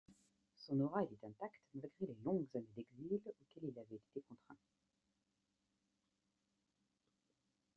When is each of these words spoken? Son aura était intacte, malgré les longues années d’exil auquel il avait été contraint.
Son 0.57 0.79
aura 0.79 1.03
était 1.03 1.27
intacte, 1.27 1.61
malgré 1.75 2.07
les 2.07 2.17
longues 2.25 2.47
années 2.55 2.65
d’exil 2.75 3.21
auquel 3.23 3.69
il 3.69 3.77
avait 3.77 3.97
été 4.15 4.21
contraint. 4.27 4.57